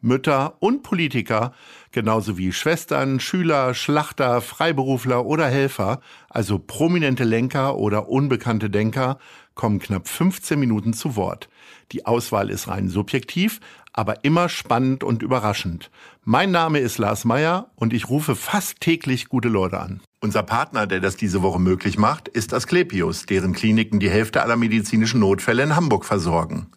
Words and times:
Mütter 0.00 0.56
und 0.60 0.82
Politiker, 0.82 1.52
genauso 1.90 2.38
wie 2.38 2.52
Schwestern, 2.52 3.20
Schüler, 3.20 3.74
Schlachter, 3.74 4.40
Freiberufler 4.40 5.26
oder 5.26 5.46
Helfer, 5.46 6.00
also 6.28 6.58
prominente 6.58 7.24
Lenker 7.24 7.76
oder 7.76 8.08
unbekannte 8.08 8.70
Denker, 8.70 9.18
kommen 9.54 9.80
knapp 9.80 10.08
15 10.08 10.58
Minuten 10.58 10.92
zu 10.92 11.16
Wort. 11.16 11.48
Die 11.92 12.06
Auswahl 12.06 12.50
ist 12.50 12.68
rein 12.68 12.88
subjektiv, 12.88 13.60
aber 13.92 14.24
immer 14.24 14.48
spannend 14.48 15.02
und 15.02 15.22
überraschend. 15.22 15.90
Mein 16.24 16.52
Name 16.52 16.78
ist 16.78 16.98
Lars 16.98 17.24
Meyer 17.24 17.70
und 17.74 17.92
ich 17.92 18.08
rufe 18.08 18.36
fast 18.36 18.80
täglich 18.80 19.28
gute 19.28 19.48
Leute 19.48 19.80
an. 19.80 20.00
Unser 20.20 20.44
Partner, 20.44 20.86
der 20.86 21.00
das 21.00 21.16
diese 21.16 21.42
Woche 21.42 21.58
möglich 21.58 21.98
macht, 21.98 22.28
ist 22.28 22.54
Asklepios, 22.54 23.26
deren 23.26 23.52
Kliniken 23.52 23.98
die 23.98 24.10
Hälfte 24.10 24.42
aller 24.42 24.56
medizinischen 24.56 25.20
Notfälle 25.20 25.64
in 25.64 25.74
Hamburg 25.74 26.04
versorgen. 26.04 26.68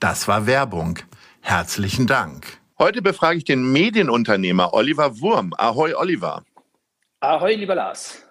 Das 0.00 0.28
war 0.28 0.46
Werbung. 0.46 0.98
Herzlichen 1.40 2.06
Dank. 2.06 2.61
Heute 2.78 3.02
befrage 3.02 3.38
ich 3.38 3.44
den 3.44 3.70
Medienunternehmer 3.70 4.72
Oliver 4.72 5.20
Wurm. 5.20 5.52
Ahoi, 5.58 5.94
Oliver. 5.94 6.44
Ahoi, 7.20 7.54
lieber 7.54 7.74
Lars. 7.74 8.22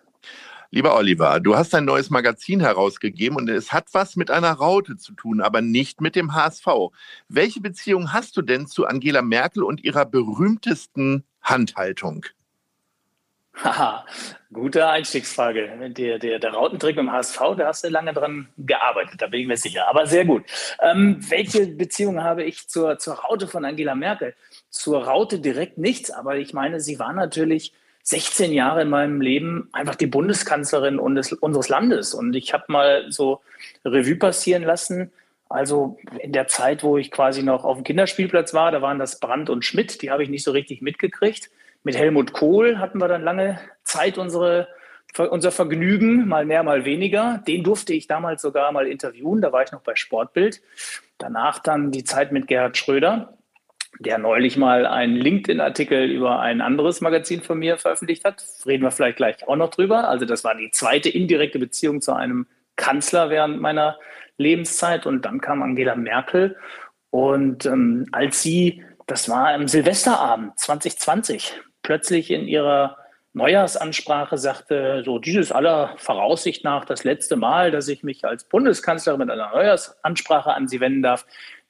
Lieber 0.72 0.96
Oliver, 0.96 1.40
du 1.40 1.56
hast 1.56 1.76
ein 1.76 1.86
neues 1.86 2.10
Magazin 2.10 2.60
herausgegeben 2.62 3.38
und 3.38 3.50
es 3.50 3.72
hat 3.72 3.88
was 3.92 4.16
mit 4.16 4.32
einer 4.32 4.54
Raute 4.54 4.98
zu 4.98 5.14
tun, 5.14 5.42
aber 5.42 5.62
nicht 5.62 6.02
mit 6.02 6.16
dem 6.16 6.34
HSV. 6.34 6.66
Welche 7.28 7.62
Beziehung 7.62 8.14
hast 8.14 8.36
du 8.38 8.42
denn 8.42 8.68
zu 8.68 8.86
Angela 8.86 9.22
Merkel 9.22 9.64
und 9.64 9.84
ihrer 9.84 10.06
berühmtesten 10.06 11.24
Handhaltung? 11.42 12.26
Haha, 13.64 14.06
gute 14.52 14.88
Einstiegsfrage. 14.90 15.70
Der, 15.90 16.18
der, 16.18 16.40
der 16.40 16.54
Rautentrick 16.54 16.98
im 16.98 17.12
HSV, 17.12 17.40
da 17.58 17.68
hast 17.68 17.84
du 17.84 17.90
lange 17.90 18.14
dran 18.14 18.48
gearbeitet, 18.58 19.22
da 19.22 19.28
bin 19.28 19.42
ich 19.42 19.48
mir 19.48 19.58
sicher. 19.58 19.88
Aber 19.88 20.08
sehr 20.08 20.26
gut. 20.26 20.44
Ähm, 20.82 21.20
welche 21.30 21.68
Beziehung 21.68 22.24
habe 22.24 22.44
ich 22.44 22.68
zur, 22.68 22.98
zur 22.98 23.16
Raute 23.16 23.48
von 23.48 23.64
Angela 23.64 23.94
Merkel? 23.94 24.34
Zur 24.70 25.06
Raute 25.06 25.40
direkt 25.40 25.78
nichts, 25.78 26.10
aber 26.10 26.38
ich 26.38 26.54
meine, 26.54 26.80
sie 26.80 26.98
war 26.98 27.14
natürlich 27.14 27.74
16 28.04 28.52
Jahre 28.52 28.82
in 28.82 28.90
meinem 28.90 29.22
Leben 29.22 29.70
einfach 29.74 29.96
die 29.96 30.08
Bundeskanzlerin 30.08 30.98
unseres, 30.98 31.34
unseres 31.34 31.70
Landes. 31.70 32.16
Und 32.16 32.36
ich 32.36 32.54
habe 32.54 32.66
mal 32.68 33.06
so 33.12 33.42
Revue 33.86 34.16
passieren 34.16 34.64
lassen. 34.64 35.12
Also 35.50 36.00
in 36.20 36.32
der 36.32 36.48
Zeit, 36.48 36.82
wo 36.82 36.98
ich 36.98 37.12
quasi 37.12 37.44
noch 37.44 37.64
auf 37.64 37.78
dem 37.78 37.84
Kinderspielplatz 37.84 38.54
war, 38.56 38.72
da 38.72 38.82
waren 38.82 38.98
das 38.98 39.20
Brandt 39.20 39.50
und 39.50 39.66
Schmidt, 39.66 40.02
die 40.02 40.10
habe 40.10 40.24
ich 40.24 40.30
nicht 40.30 40.44
so 40.44 40.52
richtig 40.52 40.82
mitgekriegt. 40.82 41.52
Mit 41.84 41.98
Helmut 41.98 42.34
Kohl 42.34 42.78
hatten 42.78 43.00
wir 43.00 43.08
dann 43.08 43.24
lange 43.24 43.60
Zeit 43.84 44.18
unsere, 44.18 44.68
unser 45.18 45.52
Vergnügen, 45.52 46.28
mal 46.28 46.46
mehr, 46.46 46.64
mal 46.64 46.86
weniger. 46.86 47.42
Den 47.48 47.64
durfte 47.64 47.94
ich 47.94 48.08
damals 48.08 48.42
sogar 48.42 48.72
mal 48.72 48.88
interviewen, 48.88 49.42
da 49.42 49.52
war 49.52 49.64
ich 49.64 49.72
noch 49.72 49.82
bei 49.82 49.96
Sportbild. 49.96 50.62
Danach 51.18 51.60
dann 51.60 51.92
die 51.92 52.04
Zeit 52.04 52.32
mit 52.32 52.48
Gerhard 52.48 52.78
Schröder, 52.78 53.38
der 54.00 54.18
neulich 54.18 54.58
mal 54.58 54.86
einen 54.86 55.16
LinkedIn-Artikel 55.16 56.10
über 56.10 56.40
ein 56.40 56.62
anderes 56.62 57.02
Magazin 57.02 57.42
von 57.42 57.60
mir 57.60 57.78
veröffentlicht 57.78 58.26
hat. 58.26 58.44
Reden 58.66 58.84
wir 58.84 58.92
vielleicht 58.92 59.18
gleich 59.18 59.48
auch 59.48 59.56
noch 59.56 59.70
drüber. 59.70 60.08
Also 60.08 60.26
das 60.26 60.44
war 60.44 60.56
die 60.56 60.72
zweite 60.72 61.10
indirekte 61.10 61.60
Beziehung 61.60 62.02
zu 62.02 62.14
einem 62.14 62.48
Kanzler 62.76 63.30
während 63.30 63.60
meiner 63.60 64.00
Lebenszeit. 64.38 65.06
Und 65.06 65.26
dann 65.26 65.42
kam 65.42 65.62
Angela 65.62 65.96
Merkel. 65.96 66.58
Und 67.10 67.66
ähm, 67.66 68.08
als 68.12 68.42
sie, 68.42 68.84
das 69.06 69.30
war 69.30 69.50
am 69.50 69.68
Silvesterabend 69.68 70.58
2020, 70.58 71.62
plötzlich 71.84 72.32
in 72.32 72.48
ihrer 72.48 72.98
Neujahrsansprache 73.34 74.38
sagte, 74.38 75.04
so 75.06 75.20
dieses 75.20 75.52
aller 75.52 75.96
Voraussicht 75.98 76.64
nach 76.64 76.86
das 76.86 77.04
letzte 77.04 77.38
Mal, 77.38 77.72
dass 77.72 77.88
ich 77.88 78.04
mich 78.04 78.26
als 78.26 78.44
Bundeskanzlerin 78.44 79.20
mit 79.20 79.30
einer 79.30 79.52
Neujahrsansprache 79.52 80.54
an 80.54 80.68
Sie 80.68 80.80
wenden 80.80 81.02
darf, 81.02 81.26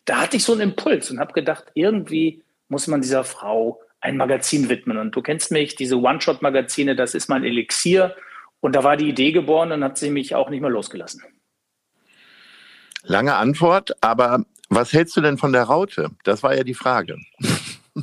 da 0.05 0.21
hatte 0.21 0.37
ich 0.37 0.43
so 0.43 0.53
einen 0.53 0.61
Impuls 0.61 1.11
und 1.11 1.19
habe 1.19 1.33
gedacht, 1.33 1.65
irgendwie 1.75 2.43
muss 2.67 2.87
man 2.87 3.01
dieser 3.01 3.23
Frau 3.23 3.81
ein 3.99 4.17
Magazin 4.17 4.69
widmen. 4.69 4.97
Und 4.97 5.15
du 5.15 5.21
kennst 5.21 5.51
mich, 5.51 5.75
diese 5.75 5.97
One-Shot-Magazine, 5.97 6.95
das 6.95 7.13
ist 7.13 7.29
mein 7.29 7.43
Elixier. 7.43 8.15
Und 8.59 8.75
da 8.75 8.83
war 8.83 8.97
die 8.97 9.09
Idee 9.09 9.31
geboren 9.31 9.71
und 9.71 9.83
hat 9.83 9.97
sie 9.97 10.09
mich 10.09 10.33
auch 10.33 10.49
nicht 10.49 10.61
mehr 10.61 10.69
losgelassen. 10.69 11.23
Lange 13.03 13.35
Antwort, 13.35 13.95
aber 14.01 14.45
was 14.69 14.93
hältst 14.93 15.15
du 15.17 15.21
denn 15.21 15.37
von 15.37 15.53
der 15.53 15.63
Raute? 15.63 16.09
Das 16.23 16.43
war 16.43 16.55
ja 16.55 16.63
die 16.63 16.73
Frage. 16.73 17.17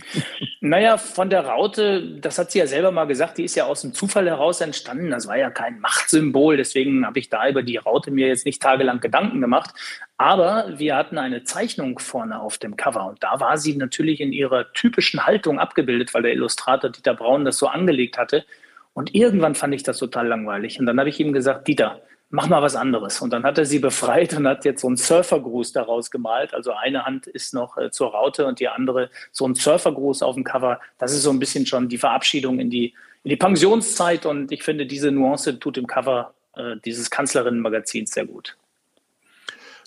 Naja, 0.69 0.99
von 0.99 1.31
der 1.31 1.47
Raute, 1.47 2.19
das 2.21 2.39
hat 2.39 2.51
sie 2.51 2.59
ja 2.59 2.67
selber 2.67 2.91
mal 2.91 3.07
gesagt, 3.07 3.39
die 3.39 3.45
ist 3.45 3.55
ja 3.55 3.65
aus 3.65 3.81
dem 3.81 3.95
Zufall 3.95 4.29
heraus 4.29 4.61
entstanden. 4.61 5.11
Das 5.11 5.27
war 5.27 5.39
ja 5.39 5.49
kein 5.49 5.81
Machtsymbol, 5.81 6.59
deswegen 6.59 7.07
habe 7.07 7.19
ich 7.19 7.31
da 7.31 7.49
über 7.49 7.63
die 7.63 7.79
Raute 7.79 8.11
mir 8.11 8.29
jetzt 8.29 8.45
nicht 8.45 8.61
tagelang 8.61 9.01
Gedanken 9.01 9.41
gemacht. 9.41 9.71
Aber 10.19 10.79
wir 10.79 10.95
hatten 10.95 11.17
eine 11.17 11.43
Zeichnung 11.45 11.99
vorne 11.99 12.39
auf 12.39 12.59
dem 12.59 12.77
Cover 12.77 13.07
und 13.07 13.23
da 13.23 13.41
war 13.41 13.57
sie 13.57 13.77
natürlich 13.77 14.21
in 14.21 14.31
ihrer 14.31 14.71
typischen 14.75 15.25
Haltung 15.25 15.59
abgebildet, 15.59 16.13
weil 16.13 16.21
der 16.21 16.35
Illustrator 16.35 16.91
Dieter 16.91 17.15
Braun 17.15 17.47
das 17.47 17.57
so 17.57 17.69
angelegt 17.69 18.19
hatte. 18.19 18.45
Und 18.93 19.15
irgendwann 19.15 19.55
fand 19.55 19.75
ich 19.75 19.85
das 19.85 19.97
total 19.97 20.27
langweilig. 20.27 20.79
Und 20.79 20.85
dann 20.85 20.99
habe 20.99 21.09
ich 21.09 21.19
ihm 21.19 21.33
gesagt, 21.33 21.67
Dieter, 21.67 22.03
mach 22.31 22.49
mal 22.49 22.63
was 22.63 22.77
anderes. 22.77 23.21
Und 23.21 23.33
dann 23.33 23.45
hat 23.45 23.59
er 23.59 23.65
sie 23.65 23.79
befreit 23.79 24.35
und 24.35 24.47
hat 24.47 24.65
jetzt 24.65 24.83
so 24.83 24.87
einen 24.87 24.97
Surfergruß 24.97 25.73
daraus 25.73 26.11
gemalt. 26.11 26.55
Also 26.55 26.73
eine 26.73 27.05
Hand 27.05 27.27
ist 27.27 27.55
noch 27.55 27.77
äh, 27.79 27.91
zur 27.91 28.11
Raute 28.11 28.47
und 28.47 28.61
die 28.61 28.69
andere 28.69 29.11
so 29.33 29.47
ein 29.47 29.55
Surfergruß 29.55 30.23
auf 30.23 30.35
dem 30.35 30.45
Cover. 30.45 30.81
Das 30.99 31.13
ist 31.13 31.23
so 31.23 31.31
ein 31.31 31.39
bisschen 31.39 31.67
schon 31.67 31.89
die 31.89 31.99
Verabschiedung 31.99 32.59
in 32.59 32.71
die, 32.71 32.95
in 33.25 33.31
die 33.31 33.37
Pensionszeit. 33.37 34.27
Und 34.27 34.53
ich 34.53 34.63
finde, 34.63 34.87
diese 34.87 35.11
Nuance 35.11 35.59
tut 35.59 35.77
dem 35.77 35.87
Cover 35.87 36.35
äh, 36.55 36.77
dieses 36.85 37.11
Kanzlerinnenmagazins 37.11 38.11
sehr 38.11 38.27
gut. 38.27 38.57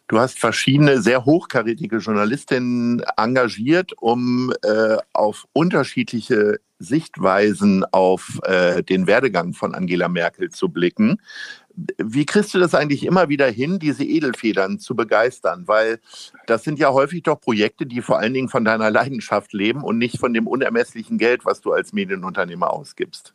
Du 0.07 0.19
hast 0.19 0.39
verschiedene 0.39 1.01
sehr 1.01 1.23
hochkarätige 1.23 1.99
Journalistinnen 1.99 3.01
engagiert, 3.15 3.93
um 3.97 4.51
äh, 4.61 4.97
auf 5.13 5.47
unterschiedliche 5.53 6.59
Sichtweisen 6.79 7.85
auf 7.93 8.39
äh, 8.43 8.83
den 8.83 9.07
Werdegang 9.07 9.53
von 9.53 9.73
Angela 9.73 10.09
Merkel 10.09 10.49
zu 10.49 10.67
blicken. 10.67 11.21
Wie 11.97 12.25
kriegst 12.25 12.53
du 12.53 12.59
das 12.59 12.75
eigentlich 12.75 13.05
immer 13.05 13.29
wieder 13.29 13.49
hin, 13.49 13.79
diese 13.79 14.03
Edelfedern 14.03 14.79
zu 14.79 14.95
begeistern? 14.95 15.67
Weil 15.67 15.99
das 16.47 16.63
sind 16.63 16.79
ja 16.79 16.91
häufig 16.91 17.23
doch 17.23 17.39
Projekte, 17.39 17.85
die 17.85 18.01
vor 18.01 18.19
allen 18.19 18.33
Dingen 18.33 18.49
von 18.49 18.65
deiner 18.65 18.91
Leidenschaft 18.91 19.53
leben 19.53 19.83
und 19.83 19.97
nicht 19.97 20.19
von 20.19 20.33
dem 20.33 20.47
unermesslichen 20.47 21.17
Geld, 21.17 21.45
was 21.45 21.61
du 21.61 21.71
als 21.71 21.93
Medienunternehmer 21.93 22.71
ausgibst. 22.71 23.33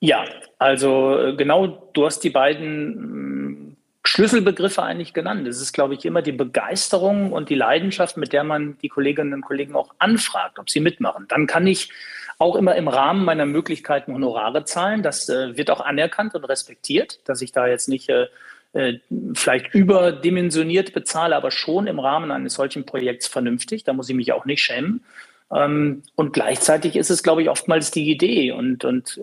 Ja, 0.00 0.24
also 0.58 1.18
äh, 1.18 1.36
genau, 1.36 1.90
du 1.92 2.06
hast 2.06 2.20
die 2.20 2.30
beiden 2.30 2.94
hm, 2.94 3.69
Schlüsselbegriffe 4.04 4.82
eigentlich 4.82 5.12
genannt. 5.12 5.46
Es 5.46 5.60
ist, 5.60 5.72
glaube 5.72 5.94
ich, 5.94 6.04
immer 6.04 6.22
die 6.22 6.32
Begeisterung 6.32 7.32
und 7.32 7.50
die 7.50 7.54
Leidenschaft, 7.54 8.16
mit 8.16 8.32
der 8.32 8.44
man 8.44 8.78
die 8.78 8.88
Kolleginnen 8.88 9.34
und 9.34 9.42
Kollegen 9.42 9.74
auch 9.74 9.94
anfragt, 9.98 10.58
ob 10.58 10.70
sie 10.70 10.80
mitmachen. 10.80 11.26
Dann 11.28 11.46
kann 11.46 11.66
ich 11.66 11.90
auch 12.38 12.56
immer 12.56 12.74
im 12.76 12.88
Rahmen 12.88 13.24
meiner 13.24 13.44
Möglichkeiten 13.44 14.14
Honorare 14.14 14.64
zahlen. 14.64 15.02
Das 15.02 15.28
äh, 15.28 15.56
wird 15.58 15.70
auch 15.70 15.80
anerkannt 15.80 16.34
und 16.34 16.44
respektiert, 16.44 17.20
dass 17.28 17.42
ich 17.42 17.52
da 17.52 17.66
jetzt 17.66 17.88
nicht 17.88 18.08
äh, 18.08 18.28
äh, 18.72 19.00
vielleicht 19.34 19.74
überdimensioniert 19.74 20.94
bezahle, 20.94 21.36
aber 21.36 21.50
schon 21.50 21.86
im 21.86 21.98
Rahmen 21.98 22.30
eines 22.30 22.54
solchen 22.54 22.86
Projekts 22.86 23.26
vernünftig. 23.26 23.84
Da 23.84 23.92
muss 23.92 24.08
ich 24.08 24.14
mich 24.14 24.32
auch 24.32 24.46
nicht 24.46 24.62
schämen. 24.62 25.04
Ähm, 25.52 26.02
und 26.14 26.32
gleichzeitig 26.32 26.96
ist 26.96 27.10
es, 27.10 27.22
glaube 27.22 27.42
ich, 27.42 27.50
oftmals 27.50 27.90
die 27.90 28.10
Idee. 28.10 28.52
Und, 28.52 28.84
und 28.84 29.20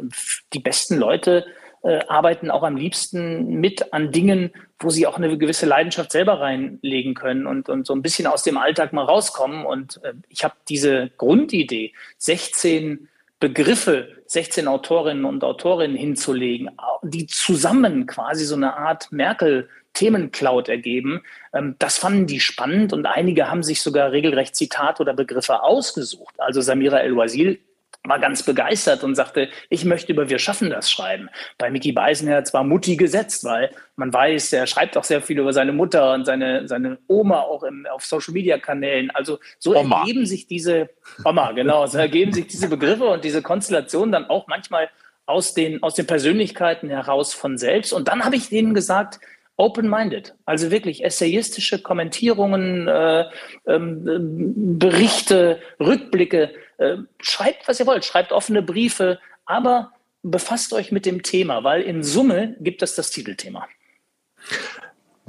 die 0.53 0.59
besten 0.59 0.97
Leute 0.97 1.45
äh, 1.83 1.99
arbeiten 2.07 2.51
auch 2.51 2.63
am 2.63 2.75
liebsten 2.75 3.59
mit 3.59 3.93
an 3.93 4.11
Dingen, 4.11 4.51
wo 4.79 4.89
sie 4.89 5.07
auch 5.07 5.17
eine 5.17 5.37
gewisse 5.37 5.65
Leidenschaft 5.65 6.11
selber 6.11 6.39
reinlegen 6.39 7.13
können 7.13 7.47
und, 7.47 7.69
und 7.69 7.85
so 7.85 7.93
ein 7.93 8.01
bisschen 8.01 8.27
aus 8.27 8.43
dem 8.43 8.57
Alltag 8.57 8.93
mal 8.93 9.05
rauskommen. 9.05 9.65
Und 9.65 10.01
äh, 10.03 10.13
ich 10.29 10.43
habe 10.43 10.55
diese 10.69 11.09
Grundidee, 11.17 11.93
16 12.17 13.07
Begriffe, 13.39 14.09
16 14.25 14.67
Autorinnen 14.67 15.25
und 15.25 15.43
Autorinnen 15.43 15.95
hinzulegen, 15.95 16.71
die 17.03 17.27
zusammen 17.27 18.07
quasi 18.07 18.45
so 18.45 18.55
eine 18.55 18.75
Art 18.75 19.11
Merkel 19.11 19.69
Themencloud 19.93 20.69
ergeben. 20.69 21.21
Ähm, 21.53 21.75
das 21.79 21.97
fanden 21.97 22.27
die 22.27 22.39
spannend 22.39 22.93
und 22.93 23.05
einige 23.05 23.49
haben 23.49 23.63
sich 23.63 23.81
sogar 23.81 24.11
regelrecht 24.11 24.55
Zitate 24.55 25.01
oder 25.01 25.13
Begriffe 25.13 25.63
ausgesucht. 25.63 26.35
Also 26.37 26.61
Samira 26.61 26.99
El-Wazil 26.99 27.59
war 28.07 28.19
ganz 28.19 28.43
begeistert 28.43 29.03
und 29.03 29.15
sagte, 29.15 29.49
ich 29.69 29.85
möchte 29.85 30.11
über 30.11 30.29
Wir 30.29 30.39
schaffen 30.39 30.69
das 30.69 30.89
schreiben. 30.89 31.29
Bei 31.57 31.69
Mickey 31.69 31.91
Beisenherz 31.91 32.53
war 32.53 32.63
Mutti 32.63 32.95
gesetzt, 32.95 33.43
weil 33.43 33.71
man 33.95 34.13
weiß, 34.13 34.53
er 34.53 34.67
schreibt 34.67 34.97
auch 34.97 35.03
sehr 35.03 35.21
viel 35.21 35.39
über 35.39 35.53
seine 35.53 35.73
Mutter 35.73 36.13
und 36.13 36.25
seine, 36.25 36.67
seine 36.67 36.97
Oma 37.07 37.41
auch 37.41 37.63
im, 37.63 37.85
auf 37.91 38.05
Social 38.05 38.33
Media 38.33 38.57
Kanälen. 38.57 39.11
Also 39.11 39.39
so 39.59 39.75
Oma. 39.75 39.99
ergeben 39.99 40.25
sich 40.25 40.47
diese, 40.47 40.89
Oma, 41.23 41.51
genau, 41.51 41.85
so 41.87 41.97
ergeben 41.97 42.33
sich 42.33 42.47
diese 42.47 42.69
Begriffe 42.69 43.05
und 43.05 43.23
diese 43.23 43.41
Konstellationen 43.41 44.11
dann 44.11 44.25
auch 44.25 44.47
manchmal 44.47 44.89
aus 45.25 45.53
den, 45.53 45.83
aus 45.83 45.95
den 45.95 46.07
Persönlichkeiten 46.07 46.89
heraus 46.89 47.33
von 47.33 47.57
selbst. 47.57 47.93
Und 47.93 48.07
dann 48.07 48.23
habe 48.23 48.35
ich 48.35 48.49
denen 48.49 48.73
gesagt, 48.73 49.19
open-minded, 49.57 50.35
also 50.45 50.71
wirklich 50.71 51.03
essayistische 51.03 51.81
Kommentierungen, 51.81 52.87
äh, 52.87 53.25
ähm, 53.65 54.77
Berichte, 54.77 55.59
Rückblicke. 55.79 56.51
Äh, 56.77 56.97
schreibt, 57.19 57.67
was 57.67 57.79
ihr 57.79 57.87
wollt, 57.87 58.05
schreibt 58.05 58.31
offene 58.31 58.61
Briefe, 58.61 59.19
aber 59.45 59.91
befasst 60.23 60.73
euch 60.73 60.91
mit 60.91 61.05
dem 61.05 61.23
Thema, 61.23 61.63
weil 61.63 61.81
in 61.81 62.03
Summe 62.03 62.55
gibt 62.59 62.81
es 62.81 62.95
das 62.95 63.11
Titelthema. 63.11 63.67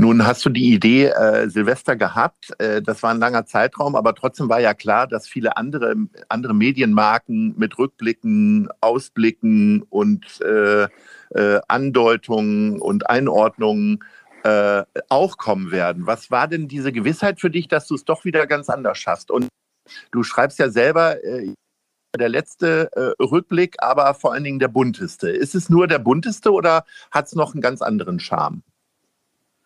Nun 0.00 0.24
hast 0.24 0.44
du 0.44 0.50
die 0.50 0.72
Idee 0.72 1.06
äh, 1.06 1.48
Silvester 1.48 1.96
gehabt. 1.96 2.52
Äh, 2.60 2.80
das 2.82 3.02
war 3.02 3.10
ein 3.10 3.18
langer 3.18 3.46
Zeitraum, 3.46 3.96
aber 3.96 4.14
trotzdem 4.14 4.48
war 4.48 4.60
ja 4.60 4.72
klar, 4.72 5.08
dass 5.08 5.26
viele 5.26 5.56
andere, 5.56 5.96
andere 6.28 6.54
Medienmarken 6.54 7.54
mit 7.58 7.76
Rückblicken, 7.78 8.68
Ausblicken 8.80 9.82
und 9.90 10.40
äh, 10.42 10.86
äh, 11.30 11.60
Andeutungen 11.66 12.80
und 12.80 13.10
Einordnungen 13.10 14.04
äh, 14.44 14.84
auch 15.08 15.36
kommen 15.36 15.72
werden. 15.72 16.06
Was 16.06 16.30
war 16.30 16.46
denn 16.46 16.68
diese 16.68 16.92
Gewissheit 16.92 17.40
für 17.40 17.50
dich, 17.50 17.66
dass 17.66 17.88
du 17.88 17.96
es 17.96 18.04
doch 18.04 18.24
wieder 18.24 18.46
ganz 18.46 18.70
anders 18.70 18.98
schaffst? 18.98 19.32
Und 19.32 19.48
du 20.11 20.23
schreibst 20.23 20.58
ja 20.58 20.70
selber, 20.70 21.23
äh, 21.25 21.55
der 22.17 22.29
letzte 22.29 22.90
äh, 22.93 23.23
Rückblick, 23.23 23.76
aber 23.79 24.14
vor 24.14 24.32
allen 24.32 24.44
Dingen 24.44 24.58
der 24.58 24.69
bunteste. 24.69 25.31
Ist 25.31 25.55
es 25.55 25.69
nur 25.69 25.87
der 25.87 25.99
bunteste 25.99 26.52
oder 26.52 26.85
hat 27.11 27.26
es 27.26 27.35
noch 27.35 27.52
einen 27.52 27.61
ganz 27.61 27.82
anderen 27.82 28.19
Charme? 28.19 28.62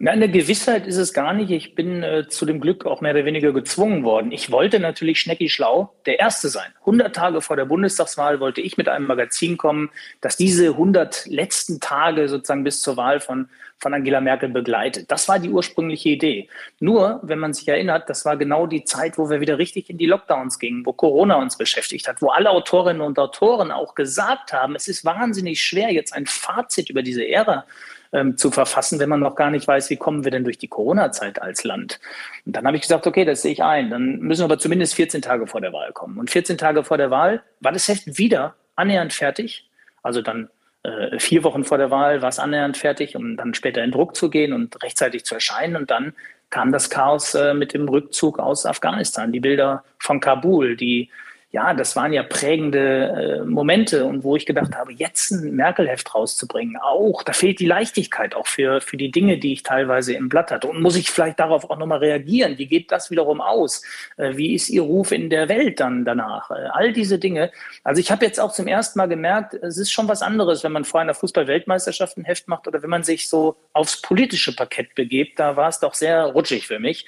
Nein, 0.04 0.14
eine 0.14 0.28
Gewissheit 0.28 0.88
ist 0.88 0.96
es 0.96 1.12
gar 1.12 1.32
nicht. 1.32 1.52
Ich 1.52 1.76
bin 1.76 2.02
äh, 2.02 2.26
zu 2.26 2.44
dem 2.44 2.58
Glück 2.58 2.87
auch 2.87 3.00
mehr 3.00 3.12
oder 3.12 3.25
weniger 3.25 3.52
gezwungen 3.52 4.02
worden. 4.02 4.32
Ich 4.32 4.50
wollte 4.50 4.81
natürlich 4.81 5.20
Schnecki 5.20 5.49
Schlau 5.49 5.94
der 6.06 6.19
Erste 6.19 6.49
sein. 6.49 6.72
100 6.81 7.14
Tage 7.14 7.40
vor 7.40 7.54
der 7.54 7.66
Bundestagswahl 7.66 8.40
wollte 8.40 8.60
ich 8.60 8.76
mit 8.76 8.88
einem 8.88 9.06
Magazin 9.06 9.56
kommen, 9.56 9.90
das 10.20 10.37
diese 10.37 10.70
100 10.70 11.26
letzten 11.26 11.78
Tage 11.78 12.28
sozusagen 12.28 12.64
bis 12.64 12.81
zur 12.81 12.96
Wahl 12.96 13.20
von, 13.20 13.49
von 13.78 13.94
Angela 13.94 14.20
Merkel 14.20 14.49
begleitet. 14.49 15.08
Das 15.08 15.28
war 15.28 15.38
die 15.38 15.50
ursprüngliche 15.50 16.08
Idee. 16.08 16.49
Nur, 16.81 17.20
wenn 17.22 17.38
man 17.38 17.54
sich 17.54 17.69
erinnert, 17.69 18.10
das 18.10 18.25
war 18.25 18.37
genau 18.37 18.66
die 18.66 18.82
Zeit, 18.82 19.19
wo 19.19 19.31
wir 19.31 19.40
wieder 19.40 19.58
richtig 19.58 19.88
in 19.88 19.99
die 19.99 20.06
Lockdowns 20.06 20.58
gingen, 20.58 20.84
wo 20.84 20.94
Corona 20.94 21.37
uns 21.37 21.56
beschäftigt 21.56 22.08
hat, 22.08 22.20
wo 22.20 22.31
alle 22.31 22.50
Autorinnen 22.50 23.02
und 23.02 23.20
Autoren 23.20 23.70
auch 23.70 23.94
gesagt 23.94 24.52
haben, 24.52 24.75
es 24.75 24.88
ist 24.88 25.04
wahnsinnig 25.04 25.62
schwer, 25.62 25.93
jetzt 25.93 26.12
ein 26.12 26.26
Fazit 26.26 26.90
über 26.90 27.04
diese 27.04 27.25
Ära 27.25 27.66
ähm, 28.12 28.37
zu 28.37 28.50
verfassen, 28.50 28.99
wenn 28.99 29.09
man 29.09 29.20
noch 29.20 29.35
gar 29.35 29.50
nicht 29.50 29.67
weiß, 29.67 29.91
wie 29.91 29.97
kommen 29.97 30.25
wir 30.25 30.31
denn 30.31 30.44
durch 30.44 30.59
die 30.59 30.69
Corona-Zeit 30.69 31.41
als 31.41 31.64
Land. 31.64 31.99
Und 32.44 32.55
dann 32.56 32.67
habe 32.67 32.76
ich 32.76 32.82
gesagt, 32.82 33.06
okay, 33.06 33.25
das 33.25 33.43
sehe 33.43 33.53
ich 33.53 33.62
ein. 33.62 33.91
Dann 33.91 34.19
müssen 34.19 34.43
wir 34.43 34.44
aber 34.44 34.59
zumindest 34.59 34.94
14 34.94 35.23
Tage 35.23 35.47
vor 35.47 35.61
der 35.61 35.73
Wahl 35.73 35.93
kommen. 35.93 36.19
Und 36.19 36.31
14 36.31 36.59
Tage 36.59 36.85
vor 36.85 36.99
der 36.99 37.11
Wahl 37.11 37.43
war 37.61 37.73
das 37.73 37.88
Heft 37.88 38.19
wieder 38.19 38.55
annähernd 38.76 39.12
fertig. 39.12 39.69
Also 40.03 40.20
dann 40.20 40.50
äh, 40.82 41.19
vier 41.19 41.44
Wochen 41.44 41.64
vor 41.64 41.79
der 41.79 41.91
Wahl 41.91 42.23
war 42.23 42.29
es 42.29 42.38
annähernd 42.38 42.76
fertig, 42.76 43.17
um 43.17 43.37
dann 43.37 43.55
später 43.55 43.82
in 43.82 43.93
Druck 43.93 44.17
zu 44.17 44.31
gehen 44.31 44.53
und 44.53 44.82
rechtzeitig 44.82 45.25
zu 45.25 45.35
erscheinen. 45.35 45.76
Und 45.76 45.91
dann 45.91 46.12
kam 46.50 46.73
das 46.73 46.91
Chaos 46.91 47.35
äh, 47.35 47.55
mit 47.55 47.73
dem 47.73 47.88
Rückzug 47.88 48.38
aus 48.38 48.67
Afghanistan, 48.67 49.32
die 49.32 49.41
Bilder 49.41 49.85
von 49.99 50.20
Kabul, 50.20 50.76
die 50.76 51.09
ja, 51.52 51.75
das 51.75 51.96
waren 51.96 52.14
ja 52.14 52.22
prägende 52.22 53.43
äh, 53.43 53.44
Momente 53.44 54.06
und 54.06 54.25
wo 54.25 54.37
ich 54.37 54.46
gedacht 54.46 54.75
habe, 54.75 54.94
jetzt 54.94 55.32
ein 55.32 55.54
Merkel-Heft 55.54 56.14
rauszubringen, 56.14 56.78
auch, 56.78 57.22
da 57.22 57.34
fehlt 57.34 57.60
die 57.60 57.66
Leichtigkeit 57.66 58.34
auch 58.34 58.46
für, 58.46 58.81
für 58.81 58.96
die 58.96 59.10
Dinge, 59.10 59.37
die 59.37 59.52
ich 59.52 59.62
teilweise 59.62 60.14
im 60.14 60.31
Blatt 60.31 60.50
hatte. 60.50 60.66
Und 60.66 60.81
muss 60.81 60.96
ich 60.96 61.10
vielleicht 61.10 61.38
darauf 61.38 61.69
auch 61.69 61.76
nochmal 61.76 61.99
reagieren? 61.99 62.56
Wie 62.56 62.66
geht 62.66 62.90
das 62.90 63.10
wiederum 63.10 63.43
aus? 63.43 63.82
Äh, 64.16 64.34
wie 64.38 64.54
ist 64.54 64.70
Ihr 64.70 64.81
Ruf 64.81 65.12
in 65.12 65.28
der 65.28 65.50
Welt 65.50 65.78
dann 65.78 66.06
danach? 66.06 66.50
Äh, 66.50 66.69
all 66.72 66.94
diese 66.94 67.19
Dinge. 67.19 67.52
Also 67.84 68.00
ich 68.00 68.10
habe 68.10 68.25
jetzt 68.25 68.40
auch 68.40 68.52
zum 68.52 68.66
ersten 68.66 68.99
Mal 68.99 69.08
gemerkt, 69.08 69.52
es 69.52 69.76
ist 69.76 69.93
schon 69.93 70.08
was 70.08 70.22
anderes, 70.22 70.64
wenn 70.64 70.72
man 70.72 70.84
vor 70.84 71.02
einer 71.02 71.12
Fußball-Weltmeisterschaft 71.12 72.16
ein 72.16 72.25
Heft 72.25 72.49
macht 72.49 72.66
oder 72.66 72.82
wenn 72.82 72.90
man 72.90 73.02
sich 73.02 73.28
so 73.28 73.56
aufs 73.75 74.00
politische 74.00 74.56
Parkett 74.56 74.94
begebt. 74.94 75.38
Da 75.38 75.54
war 75.54 75.69
es 75.69 75.81
doch 75.81 75.93
sehr 75.93 76.25
rutschig 76.25 76.66
für 76.66 76.78
mich. 76.78 77.04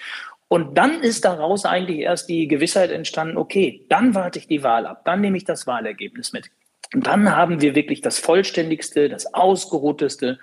Und 0.54 0.78
dann 0.78 1.00
ist 1.00 1.24
daraus 1.24 1.64
eigentlich 1.64 1.98
erst 1.98 2.28
die 2.28 2.46
Gewissheit 2.46 2.92
entstanden, 2.92 3.36
okay, 3.36 3.84
dann 3.88 4.14
warte 4.14 4.38
ich 4.38 4.46
die 4.46 4.62
Wahl 4.62 4.86
ab, 4.86 5.04
dann 5.04 5.20
nehme 5.20 5.36
ich 5.36 5.42
das 5.42 5.66
Wahlergebnis 5.66 6.32
mit. 6.32 6.48
Und 6.94 7.08
dann 7.08 7.34
haben 7.34 7.60
wir 7.60 7.74
wirklich 7.74 8.02
das 8.02 8.20
vollständigste, 8.20 9.08
das 9.08 9.34
ausgeruhteste, 9.34 10.38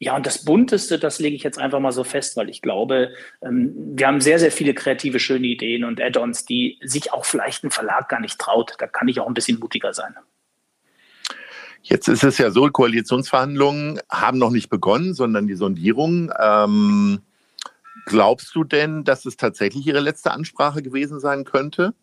ja, 0.00 0.16
und 0.16 0.26
das 0.26 0.44
bunteste, 0.44 0.98
das 0.98 1.20
lege 1.20 1.36
ich 1.36 1.44
jetzt 1.44 1.60
einfach 1.60 1.78
mal 1.78 1.92
so 1.92 2.02
fest, 2.02 2.36
weil 2.36 2.48
ich 2.48 2.60
glaube, 2.60 3.10
ähm, 3.40 3.72
wir 3.94 4.08
haben 4.08 4.20
sehr, 4.20 4.40
sehr 4.40 4.50
viele 4.50 4.74
kreative, 4.74 5.20
schöne 5.20 5.46
Ideen 5.46 5.84
und 5.84 6.00
Add-ons, 6.00 6.44
die 6.44 6.80
sich 6.82 7.12
auch 7.12 7.24
vielleicht 7.24 7.62
ein 7.62 7.70
Verlag 7.70 8.08
gar 8.08 8.18
nicht 8.18 8.40
traut. 8.40 8.74
Da 8.78 8.88
kann 8.88 9.06
ich 9.06 9.20
auch 9.20 9.28
ein 9.28 9.34
bisschen 9.34 9.60
mutiger 9.60 9.94
sein. 9.94 10.16
Jetzt 11.82 12.08
ist 12.08 12.24
es 12.24 12.36
ja 12.38 12.50
so, 12.50 12.68
Koalitionsverhandlungen 12.68 14.00
haben 14.10 14.38
noch 14.38 14.50
nicht 14.50 14.70
begonnen, 14.70 15.14
sondern 15.14 15.46
die 15.46 15.54
Sondierung. 15.54 16.32
Ähm 16.36 17.22
Glaubst 18.06 18.54
du 18.54 18.64
denn, 18.64 19.04
dass 19.04 19.24
es 19.24 19.36
tatsächlich 19.36 19.86
Ihre 19.86 20.00
letzte 20.00 20.32
Ansprache 20.32 20.82
gewesen 20.82 21.20
sein 21.20 21.44
könnte? 21.44 21.94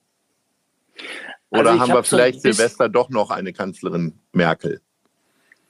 Oder 1.49 1.71
also 1.71 1.81
haben 1.81 1.93
wir 1.93 2.03
vielleicht 2.03 2.41
so 2.41 2.51
Silvester 2.51 2.89
doch 2.89 3.09
noch 3.09 3.31
eine 3.31 3.53
Kanzlerin 3.53 4.19
Merkel? 4.31 4.81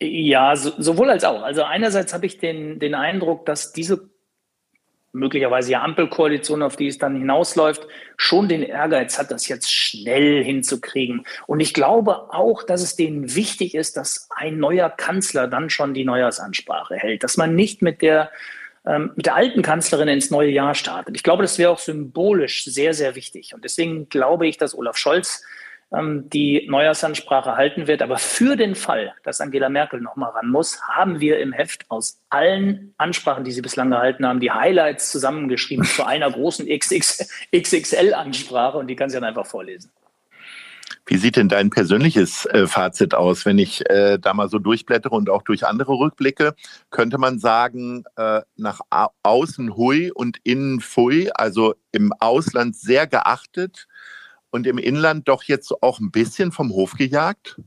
Ja, 0.01 0.55
so, 0.55 0.71
sowohl 0.77 1.09
als 1.09 1.23
auch. 1.23 1.41
Also 1.41 1.63
einerseits 1.63 2.13
habe 2.13 2.25
ich 2.25 2.37
den, 2.37 2.79
den 2.79 2.95
Eindruck, 2.95 3.45
dass 3.45 3.73
diese 3.73 4.09
möglicherweise 5.11 5.71
ja 5.71 5.81
Ampelkoalition, 5.83 6.61
auf 6.61 6.75
die 6.75 6.87
es 6.87 6.97
dann 6.97 7.15
hinausläuft, 7.15 7.87
schon 8.15 8.47
den 8.47 8.61
Ehrgeiz 8.61 9.17
hat, 9.17 9.31
das 9.31 9.47
jetzt 9.47 9.73
schnell 9.73 10.43
hinzukriegen. 10.43 11.25
Und 11.47 11.59
ich 11.59 11.73
glaube 11.73 12.31
auch, 12.33 12.63
dass 12.63 12.81
es 12.81 12.95
denen 12.95 13.35
wichtig 13.35 13.75
ist, 13.75 13.97
dass 13.97 14.29
ein 14.35 14.59
neuer 14.59 14.89
Kanzler 14.89 15.47
dann 15.47 15.69
schon 15.69 15.93
die 15.93 16.05
Neujahrsansprache 16.05 16.95
hält, 16.95 17.23
dass 17.23 17.37
man 17.37 17.55
nicht 17.55 17.81
mit 17.81 18.01
der 18.01 18.31
ähm, 18.85 19.11
mit 19.15 19.25
der 19.25 19.35
alten 19.35 19.61
Kanzlerin 19.61 20.07
ins 20.07 20.31
neue 20.31 20.49
Jahr 20.49 20.75
startet. 20.75 21.15
Ich 21.15 21.23
glaube, 21.23 21.43
das 21.43 21.57
wäre 21.57 21.71
auch 21.71 21.79
symbolisch 21.79 22.65
sehr, 22.65 22.93
sehr 22.93 23.15
wichtig. 23.15 23.53
Und 23.53 23.63
deswegen 23.63 24.09
glaube 24.09 24.47
ich, 24.47 24.57
dass 24.57 24.77
Olaf 24.77 24.97
Scholz 24.97 25.43
ähm, 25.91 26.29
die 26.29 26.67
Neujahrsansprache 26.69 27.55
halten 27.55 27.87
wird. 27.87 28.01
Aber 28.01 28.17
für 28.17 28.55
den 28.55 28.75
Fall, 28.75 29.13
dass 29.23 29.41
Angela 29.41 29.69
Merkel 29.69 30.01
nochmal 30.01 30.31
ran 30.31 30.49
muss, 30.49 30.81
haben 30.83 31.19
wir 31.19 31.39
im 31.39 31.51
Heft 31.51 31.85
aus 31.89 32.21
allen 32.29 32.93
Ansprachen, 32.97 33.43
die 33.43 33.51
sie 33.51 33.61
bislang 33.61 33.89
gehalten 33.89 34.25
haben, 34.25 34.39
die 34.39 34.51
Highlights 34.51 35.11
zusammengeschrieben 35.11 35.85
zu 35.85 36.05
einer 36.05 36.31
großen 36.31 36.67
XXL-Ansprache 36.67 38.77
und 38.77 38.87
die 38.87 38.95
kann 38.95 39.09
sie 39.09 39.15
dann 39.15 39.23
einfach 39.23 39.47
vorlesen. 39.47 39.91
Wie 41.05 41.17
sieht 41.17 41.35
denn 41.35 41.49
dein 41.49 41.69
persönliches 41.69 42.45
äh, 42.45 42.67
Fazit 42.67 43.13
aus? 43.13 43.45
Wenn 43.45 43.57
ich 43.57 43.87
äh, 43.89 44.17
da 44.19 44.33
mal 44.33 44.49
so 44.49 44.59
durchblättere 44.59 45.15
und 45.15 45.29
auch 45.29 45.43
durch 45.43 45.65
andere 45.65 45.93
Rückblicke, 45.93 46.55
könnte 46.89 47.17
man 47.17 47.39
sagen, 47.39 48.03
äh, 48.15 48.41
nach 48.55 48.81
außen 49.23 49.75
hui 49.75 50.11
und 50.11 50.37
innen 50.43 50.79
fui, 50.79 51.29
also 51.33 51.75
im 51.91 52.13
Ausland 52.19 52.75
sehr 52.75 53.07
geachtet 53.07 53.87
und 54.51 54.67
im 54.67 54.77
Inland 54.77 55.27
doch 55.27 55.43
jetzt 55.43 55.71
auch 55.81 55.99
ein 55.99 56.11
bisschen 56.11 56.51
vom 56.51 56.71
Hof 56.71 56.93
gejagt? 56.93 57.59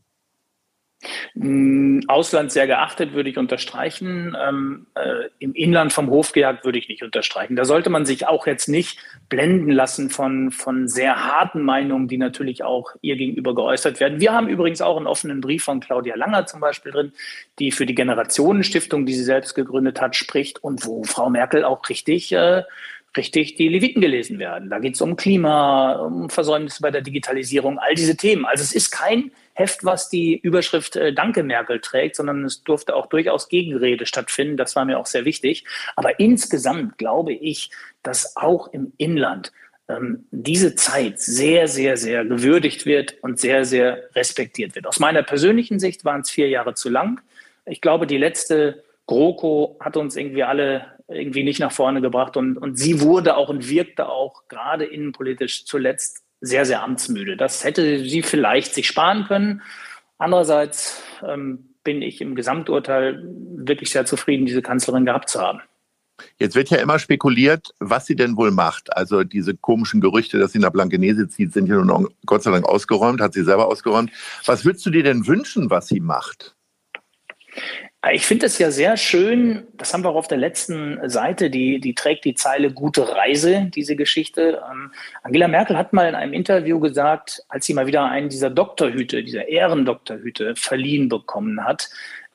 Mm, 1.34 2.00
Ausland 2.08 2.52
sehr 2.52 2.66
geachtet, 2.66 3.12
würde 3.12 3.30
ich 3.30 3.38
unterstreichen. 3.38 4.36
Ähm, 4.40 4.86
äh, 4.94 5.28
Im 5.38 5.54
Inland 5.54 5.92
vom 5.92 6.08
Hof 6.10 6.32
gejagt 6.32 6.64
würde 6.64 6.78
ich 6.78 6.88
nicht 6.88 7.02
unterstreichen. 7.02 7.56
Da 7.56 7.64
sollte 7.64 7.90
man 7.90 8.06
sich 8.06 8.26
auch 8.26 8.46
jetzt 8.46 8.68
nicht 8.68 8.98
blenden 9.28 9.70
lassen 9.70 10.10
von, 10.10 10.50
von 10.50 10.88
sehr 10.88 11.24
harten 11.24 11.62
Meinungen, 11.62 12.08
die 12.08 12.18
natürlich 12.18 12.62
auch 12.64 12.90
ihr 13.00 13.16
gegenüber 13.16 13.54
geäußert 13.54 14.00
werden. 14.00 14.20
Wir 14.20 14.32
haben 14.32 14.48
übrigens 14.48 14.80
auch 14.82 14.96
einen 14.96 15.06
offenen 15.06 15.40
Brief 15.40 15.64
von 15.64 15.80
Claudia 15.80 16.16
Langer 16.16 16.46
zum 16.46 16.60
Beispiel 16.60 16.92
drin, 16.92 17.12
die 17.58 17.72
für 17.72 17.86
die 17.86 17.94
Generationenstiftung, 17.94 19.06
die 19.06 19.14
sie 19.14 19.24
selbst 19.24 19.54
gegründet 19.54 20.00
hat, 20.00 20.16
spricht 20.16 20.62
und 20.62 20.86
wo 20.86 21.02
Frau 21.04 21.30
Merkel 21.30 21.64
auch 21.64 21.88
richtig 21.88 22.32
äh, 22.32 22.62
richtig 23.16 23.56
die 23.56 23.68
Leviten 23.68 24.00
gelesen 24.00 24.38
werden. 24.38 24.70
Da 24.70 24.78
geht 24.78 24.94
es 24.94 25.00
um 25.00 25.16
Klima, 25.16 25.92
um 25.96 26.30
Versäumnisse 26.30 26.80
bei 26.80 26.90
der 26.90 27.02
Digitalisierung, 27.02 27.78
all 27.78 27.94
diese 27.94 28.16
Themen. 28.16 28.46
Also 28.46 28.62
es 28.62 28.72
ist 28.72 28.90
kein 28.90 29.32
Heft, 29.54 29.84
was 29.84 30.08
die 30.08 30.38
Überschrift 30.38 30.96
äh, 30.96 31.12
Danke 31.12 31.42
Merkel 31.42 31.80
trägt, 31.80 32.16
sondern 32.16 32.44
es 32.44 32.62
durfte 32.62 32.94
auch 32.94 33.06
durchaus 33.06 33.48
Gegenrede 33.48 34.06
stattfinden. 34.06 34.56
Das 34.56 34.76
war 34.76 34.84
mir 34.84 34.98
auch 34.98 35.06
sehr 35.06 35.24
wichtig. 35.24 35.64
Aber 35.96 36.18
insgesamt 36.18 36.98
glaube 36.98 37.32
ich, 37.32 37.70
dass 38.02 38.36
auch 38.36 38.72
im 38.72 38.92
Inland 38.96 39.52
ähm, 39.88 40.26
diese 40.30 40.74
Zeit 40.74 41.20
sehr, 41.20 41.68
sehr, 41.68 41.96
sehr 41.96 42.24
gewürdigt 42.24 42.86
wird 42.86 43.16
und 43.22 43.40
sehr, 43.40 43.64
sehr 43.64 44.02
respektiert 44.14 44.74
wird. 44.74 44.86
Aus 44.86 45.00
meiner 45.00 45.22
persönlichen 45.22 45.78
Sicht 45.78 46.04
waren 46.04 46.22
es 46.22 46.30
vier 46.30 46.48
Jahre 46.48 46.74
zu 46.74 46.88
lang. 46.88 47.20
Ich 47.66 47.80
glaube, 47.80 48.06
die 48.06 48.18
letzte 48.18 48.82
GroKo 49.06 49.76
hat 49.80 49.96
uns 49.96 50.16
irgendwie 50.16 50.44
alle 50.44 50.86
irgendwie 51.08 51.44
nicht 51.44 51.60
nach 51.60 51.72
vorne 51.72 52.00
gebracht 52.00 52.36
und, 52.36 52.56
und 52.56 52.78
sie 52.78 53.00
wurde 53.00 53.36
auch 53.36 53.48
und 53.48 53.68
wirkte 53.68 54.08
auch 54.08 54.48
gerade 54.48 54.84
innenpolitisch 54.84 55.66
zuletzt 55.66 56.21
sehr, 56.42 56.66
sehr 56.66 56.82
amtsmüde. 56.82 57.36
Das 57.36 57.64
hätte 57.64 58.00
sie 58.00 58.22
vielleicht 58.22 58.74
sich 58.74 58.86
sparen 58.86 59.24
können. 59.24 59.62
Andererseits 60.18 61.02
ähm, 61.26 61.70
bin 61.84 62.02
ich 62.02 62.20
im 62.20 62.34
Gesamturteil 62.34 63.22
wirklich 63.56 63.90
sehr 63.90 64.04
zufrieden, 64.04 64.44
diese 64.44 64.60
Kanzlerin 64.60 65.06
gehabt 65.06 65.30
zu 65.30 65.40
haben. 65.40 65.62
Jetzt 66.38 66.54
wird 66.54 66.70
ja 66.70 66.78
immer 66.78 66.98
spekuliert, 66.98 67.72
was 67.78 68.06
sie 68.06 68.16
denn 68.16 68.36
wohl 68.36 68.50
macht. 68.50 68.94
Also 68.96 69.24
diese 69.24 69.56
komischen 69.56 70.00
Gerüchte, 70.00 70.38
dass 70.38 70.52
sie 70.52 70.58
nach 70.58 70.70
Blankenese 70.70 71.28
zieht, 71.28 71.52
sind 71.52 71.68
ja 71.68 71.76
nun 71.76 72.08
Gott 72.26 72.42
sei 72.42 72.50
Dank 72.50 72.66
ausgeräumt, 72.66 73.20
hat 73.20 73.32
sie 73.32 73.44
selber 73.44 73.66
ausgeräumt. 73.66 74.10
Was 74.44 74.64
würdest 74.64 74.84
du 74.86 74.90
dir 74.90 75.02
denn 75.02 75.26
wünschen, 75.26 75.70
was 75.70 75.88
sie 75.88 76.00
macht? 76.00 76.54
Ich 78.10 78.26
finde 78.26 78.46
es 78.46 78.58
ja 78.58 78.72
sehr 78.72 78.96
schön, 78.96 79.62
das 79.74 79.94
haben 79.94 80.02
wir 80.02 80.10
auch 80.10 80.16
auf 80.16 80.26
der 80.26 80.38
letzten 80.38 81.08
Seite, 81.08 81.50
die, 81.50 81.78
die 81.78 81.94
trägt 81.94 82.24
die 82.24 82.34
Zeile 82.34 82.72
Gute 82.72 83.08
Reise, 83.08 83.70
diese 83.72 83.94
Geschichte. 83.94 84.60
Ähm, 84.68 84.90
Angela 85.22 85.46
Merkel 85.46 85.78
hat 85.78 85.92
mal 85.92 86.08
in 86.08 86.16
einem 86.16 86.32
Interview 86.32 86.80
gesagt, 86.80 87.44
als 87.48 87.64
sie 87.64 87.74
mal 87.74 87.86
wieder 87.86 88.04
einen 88.04 88.28
dieser 88.28 88.50
Doktorhüte, 88.50 89.22
dieser 89.22 89.46
Ehrendoktorhüte 89.46 90.56
verliehen 90.56 91.08
bekommen 91.08 91.64
hat, 91.64 91.90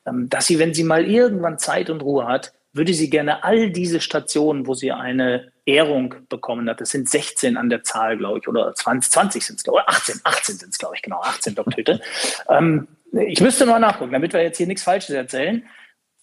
ähm, 0.06 0.30
dass 0.30 0.46
sie, 0.46 0.58
wenn 0.58 0.72
sie 0.72 0.84
mal 0.84 1.04
irgendwann 1.04 1.58
Zeit 1.58 1.90
und 1.90 2.00
Ruhe 2.00 2.26
hat, 2.26 2.54
würde 2.72 2.94
sie 2.94 3.10
gerne 3.10 3.44
all 3.44 3.70
diese 3.70 4.00
Stationen, 4.00 4.66
wo 4.66 4.72
sie 4.72 4.92
eine 4.92 5.52
Ehrung 5.66 6.14
bekommen 6.30 6.68
hat, 6.70 6.80
das 6.80 6.90
sind 6.90 7.10
16 7.10 7.58
an 7.58 7.68
der 7.68 7.82
Zahl, 7.82 8.16
glaube 8.16 8.38
ich, 8.38 8.48
oder 8.48 8.74
20, 8.74 9.10
20 9.10 9.44
sind 9.44 9.60
es, 9.60 9.68
oder 9.68 9.86
18, 9.86 10.20
18 10.24 10.56
sind 10.56 10.72
es, 10.72 10.78
glaube 10.78 10.96
ich, 10.96 11.02
genau, 11.02 11.20
18 11.20 11.54
Doktorhüte. 11.54 12.00
ähm, 12.48 12.88
ich 13.12 13.40
müsste 13.40 13.66
mal 13.66 13.78
nachgucken, 13.78 14.12
damit 14.12 14.32
wir 14.32 14.42
jetzt 14.42 14.58
hier 14.58 14.66
nichts 14.66 14.82
Falsches 14.82 15.10
erzählen. 15.10 15.64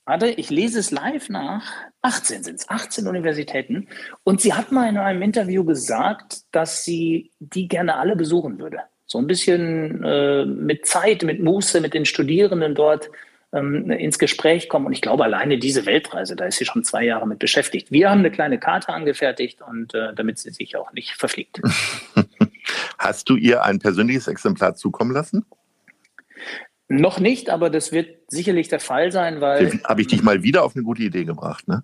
Warte, 0.06 0.28
ich 0.28 0.52
lese 0.52 0.80
es 0.80 0.92
live 0.92 1.30
nach. 1.30 1.72
18 2.04 2.44
sind 2.44 2.60
es, 2.60 2.70
18 2.70 3.08
Universitäten. 3.08 3.88
Und 4.24 4.40
sie 4.40 4.54
hat 4.54 4.72
mal 4.72 4.88
in 4.88 4.98
einem 4.98 5.24
Interview 5.24 5.64
gesagt, 5.66 6.42
dass 6.52 6.84
sie 6.84 7.32
die 7.40 7.68
gerne 7.68 7.96
alle 7.96 8.16
besuchen 8.16 8.60
würde. 8.60 8.82
So 9.08 9.18
ein 9.18 9.26
bisschen 9.26 10.04
äh, 10.04 10.46
mit 10.46 10.86
Zeit, 10.86 11.24
mit 11.24 11.42
Muße, 11.42 11.82
mit 11.82 11.96
den 11.96 12.06
Studierenden 12.06 12.76
dort 12.76 13.10
ähm, 13.52 13.90
ins 13.90 14.20
Gespräch 14.20 14.70
kommen. 14.70 14.86
Und 14.86 14.94
ich 14.94 15.02
glaube, 15.02 15.24
alleine 15.24 15.58
diese 15.58 15.88
Weltreise, 15.88 16.36
da 16.36 16.46
ist 16.46 16.58
sie 16.58 16.66
schon 16.66 16.84
zwei 16.84 17.04
Jahre 17.04 17.28
mit 17.28 17.40
beschäftigt. 17.40 17.92
Wir 17.92 18.12
haben 18.12 18.20
eine 18.20 18.32
kleine 18.32 18.60
Karte 18.60 18.90
angefertigt 18.90 19.62
und 19.62 19.96
äh, 19.96 20.14
damit 20.14 20.38
sie 20.38 20.52
sich 20.52 20.76
auch 20.76 20.94
nicht 20.94 21.14
verfliegt. 21.14 21.62
Hast 23.00 23.30
du 23.30 23.36
ihr 23.36 23.64
ein 23.64 23.80
persönliches 23.80 24.28
Exemplar 24.28 24.76
zukommen 24.76 25.12
lassen? 25.12 25.46
Noch 26.88 27.20
nicht, 27.20 27.50
aber 27.50 27.70
das 27.70 27.92
wird 27.92 28.10
sicherlich 28.28 28.68
der 28.68 28.80
Fall 28.80 29.12
sein, 29.12 29.42
weil. 29.42 29.80
Habe 29.84 30.02
ich 30.02 30.08
dich 30.08 30.22
mal 30.22 30.44
wieder 30.44 30.64
auf 30.64 30.76
eine 30.76 30.84
gute 30.84 31.04
Idee 31.04 31.26
gebracht, 31.26 31.68
ne? 31.68 31.84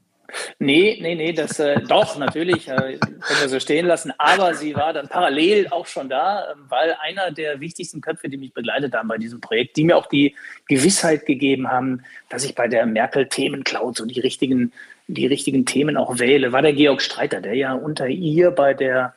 Nee, 0.59 0.97
nee, 1.01 1.15
nee, 1.15 1.33
das 1.33 1.59
äh, 1.59 1.81
doch, 1.81 2.17
natürlich, 2.17 2.67
äh, 2.67 2.97
können 2.97 3.41
wir 3.41 3.49
so 3.49 3.59
stehen 3.59 3.85
lassen. 3.85 4.13
Aber 4.17 4.53
sie 4.53 4.75
war 4.75 4.93
dann 4.93 5.07
parallel 5.07 5.67
auch 5.69 5.85
schon 5.85 6.09
da, 6.09 6.43
äh, 6.43 6.55
weil 6.69 6.95
einer 7.01 7.31
der 7.31 7.59
wichtigsten 7.59 8.01
Köpfe, 8.01 8.29
die 8.29 8.37
mich 8.37 8.53
begleitet 8.53 8.93
haben 8.93 9.07
bei 9.07 9.17
diesem 9.17 9.41
Projekt, 9.41 9.77
die 9.77 9.83
mir 9.83 9.97
auch 9.97 10.07
die 10.07 10.35
Gewissheit 10.67 11.25
gegeben 11.25 11.67
haben, 11.67 12.03
dass 12.29 12.45
ich 12.45 12.55
bei 12.55 12.67
der 12.67 12.85
Merkel-Themencloud 12.85 13.97
so 13.97 14.05
die 14.05 14.19
richtigen, 14.19 14.71
die 15.07 15.27
richtigen 15.27 15.65
Themen 15.65 15.97
auch 15.97 16.19
wähle, 16.19 16.51
war 16.51 16.61
der 16.61 16.73
Georg 16.73 17.01
Streiter, 17.01 17.41
der 17.41 17.55
ja 17.55 17.73
unter 17.73 18.07
ihr 18.07 18.51
bei 18.51 18.73
der 18.73 19.15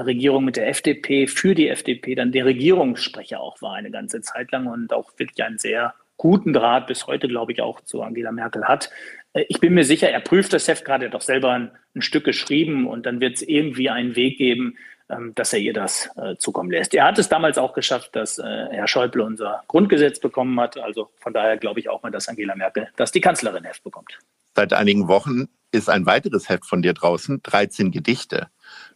Regierung 0.00 0.44
mit 0.44 0.56
der 0.56 0.68
FDP 0.68 1.26
für 1.26 1.54
die 1.54 1.68
FDP 1.68 2.14
dann 2.14 2.32
der 2.32 2.44
Regierungssprecher 2.44 3.40
auch 3.40 3.60
war 3.62 3.74
eine 3.74 3.90
ganze 3.90 4.20
Zeit 4.20 4.50
lang 4.52 4.66
und 4.66 4.92
auch 4.92 5.12
wirklich 5.18 5.42
einen 5.44 5.58
sehr 5.58 5.94
guten 6.16 6.52
Draht 6.52 6.86
bis 6.86 7.06
heute, 7.06 7.26
glaube 7.26 7.52
ich, 7.52 7.60
auch 7.60 7.80
zu 7.80 8.02
Angela 8.02 8.30
Merkel 8.32 8.64
hat. 8.64 8.90
Äh, 9.32 9.44
ich 9.48 9.60
bin 9.60 9.74
mir 9.74 9.84
sicher, 9.84 10.08
er 10.08 10.20
prüft 10.20 10.52
das 10.52 10.68
Heft 10.68 10.84
gerade, 10.84 11.10
doch 11.10 11.20
selber 11.20 11.50
ein, 11.50 11.72
ein, 11.94 12.02
Stück 12.02 12.24
geschrieben 12.24 12.86
und 12.86 13.06
dann 13.06 13.20
wird 13.20 13.36
es 13.36 13.42
irgendwie 13.42 13.90
einen 13.90 14.14
Weg 14.14 14.38
geben, 14.38 14.76
ähm, 15.10 15.34
dass 15.34 15.52
er 15.52 15.58
ihr 15.58 15.72
das 15.72 16.10
äh, 16.16 16.36
zukommen 16.36 16.70
lässt. 16.70 16.94
Er 16.94 17.06
hat 17.06 17.18
es 17.18 17.28
damals 17.28 17.58
auch 17.58 17.72
geschafft, 17.72 18.14
dass 18.14 18.38
äh, 18.38 18.42
Herr 18.44 18.86
Schäuble 18.86 19.22
unser 19.22 19.64
Grundgesetz 19.66 20.20
bekommen 20.20 20.58
hat. 20.60 20.78
Also 20.78 21.10
von 21.18 21.32
daher 21.32 21.56
glaube 21.56 21.80
ich 21.80 21.88
auch 21.88 22.02
mal, 22.02 22.10
dass 22.10 22.28
Angela 22.28 22.54
Merkel, 22.54 22.88
dass 22.96 23.10
die 23.10 23.20
Kanzlerin 23.20 23.64
Heft 23.64 23.82
bekommt. 23.82 24.18
Seit 24.54 24.72
einigen 24.72 25.08
Wochen 25.08 25.48
ist 25.72 25.88
ein 25.88 26.06
weiteres 26.06 26.48
Heft 26.48 26.66
von 26.66 26.82
dir 26.82 26.92
draußen, 26.92 27.42
13 27.42 27.90
Gedichte. 27.90 28.48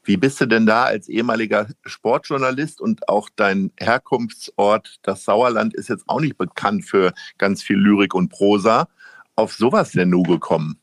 Wie 0.06 0.16
bist 0.16 0.40
du 0.40 0.46
denn 0.46 0.66
da 0.66 0.84
als 0.84 1.08
ehemaliger 1.08 1.66
Sportjournalist 1.84 2.80
und 2.80 3.08
auch 3.08 3.28
dein 3.34 3.72
Herkunftsort, 3.78 4.98
das 5.02 5.24
Sauerland, 5.24 5.74
ist 5.74 5.88
jetzt 5.88 6.04
auch 6.08 6.20
nicht 6.20 6.38
bekannt 6.38 6.84
für 6.84 7.12
ganz 7.38 7.62
viel 7.62 7.76
Lyrik 7.76 8.14
und 8.14 8.28
Prosa, 8.28 8.88
auf 9.34 9.52
sowas 9.52 9.90
denn 9.90 10.10
nun 10.10 10.22
gekommen? 10.22 10.78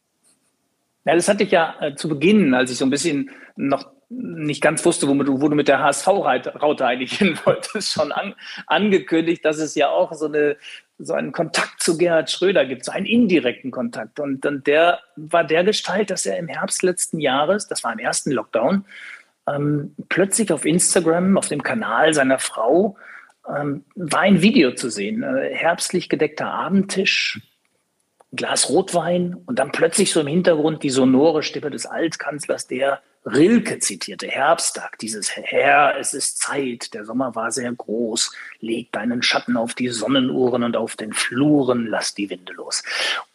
Ja, 1.05 1.15
das 1.15 1.27
hatte 1.27 1.43
ich 1.43 1.51
ja 1.51 1.75
äh, 1.79 1.95
zu 1.95 2.09
Beginn, 2.09 2.53
als 2.53 2.69
ich 2.69 2.77
so 2.77 2.85
ein 2.85 2.89
bisschen 2.89 3.31
noch 3.55 3.91
nicht 4.09 4.61
ganz 4.61 4.85
wusste, 4.85 5.07
wo 5.07 5.13
du, 5.23 5.41
wo 5.41 5.47
du 5.49 5.55
mit 5.55 5.67
der 5.67 5.79
HSV-Raute 5.79 6.85
eigentlich 6.85 7.17
hin 7.17 7.37
wolltest, 7.45 7.93
schon 7.93 8.11
an, 8.11 8.35
angekündigt, 8.67 9.43
dass 9.43 9.57
es 9.57 9.75
ja 9.75 9.89
auch 9.89 10.13
so, 10.13 10.25
eine, 10.25 10.57
so 10.99 11.13
einen 11.13 11.31
Kontakt 11.31 11.81
zu 11.81 11.97
Gerhard 11.97 12.29
Schröder 12.29 12.65
gibt, 12.65 12.85
so 12.85 12.91
einen 12.91 13.05
indirekten 13.05 13.71
Kontakt. 13.71 14.19
Und 14.19 14.45
dann 14.45 14.63
der 14.63 14.99
war 15.15 15.43
der 15.43 15.63
Gestalt, 15.63 16.09
dass 16.09 16.25
er 16.25 16.37
im 16.37 16.47
Herbst 16.47 16.83
letzten 16.83 17.19
Jahres, 17.19 17.67
das 17.67 17.83
war 17.83 17.93
im 17.93 17.99
ersten 17.99 18.31
Lockdown, 18.31 18.85
ähm, 19.47 19.95
plötzlich 20.09 20.51
auf 20.51 20.65
Instagram, 20.65 21.37
auf 21.37 21.47
dem 21.47 21.63
Kanal 21.63 22.13
seiner 22.13 22.39
Frau, 22.39 22.97
ähm, 23.47 23.83
war 23.95 24.21
ein 24.21 24.41
Video 24.41 24.73
zu 24.73 24.89
sehen. 24.89 25.23
Äh, 25.23 25.53
herbstlich 25.53 26.09
gedeckter 26.09 26.47
Abendtisch, 26.47 27.41
Glas 28.35 28.69
Rotwein 28.69 29.37
und 29.45 29.59
dann 29.59 29.71
plötzlich 29.71 30.11
so 30.11 30.19
im 30.19 30.27
Hintergrund 30.27 30.83
die 30.83 30.89
sonore 30.89 31.43
Stimme 31.43 31.69
des 31.69 31.85
Altkanzlers, 31.85 32.67
der 32.67 33.01
Rilke 33.25 33.79
zitierte, 33.79 34.27
Herbsttag, 34.27 34.97
dieses 34.99 35.37
Herr, 35.37 35.97
es 35.97 36.13
ist 36.13 36.39
Zeit, 36.39 36.93
der 36.93 37.05
Sommer 37.05 37.35
war 37.35 37.51
sehr 37.51 37.71
groß, 37.71 38.33
leg 38.59 38.91
deinen 38.91 39.21
Schatten 39.21 39.55
auf 39.55 39.73
die 39.75 39.87
Sonnenuhren 39.87 40.63
und 40.63 40.75
auf 40.75 40.97
den 40.97 41.13
Fluren, 41.13 41.87
lass 41.87 42.13
die 42.13 42.29
Winde 42.29 42.51
los. 42.51 42.83